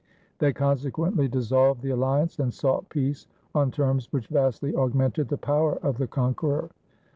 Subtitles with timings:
[0.39, 5.75] They consequently dissolved the alhance, and sought peace on terms which vastly augmented the power
[5.83, 6.71] of the conqueror.